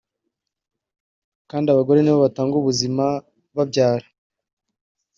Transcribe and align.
kandi 1.49 1.67
abagore 1.69 1.99
nibo 2.01 2.19
batanga 2.25 2.53
ubuzima 2.61 3.05
(babyara) 3.55 4.07